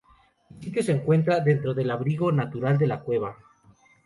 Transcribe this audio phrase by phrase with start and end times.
[0.49, 3.37] El sitio se encuentra dentro al abrigo natural de la cueva.